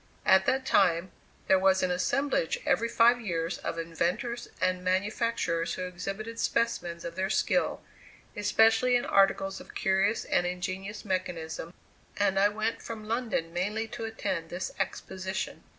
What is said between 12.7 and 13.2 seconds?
from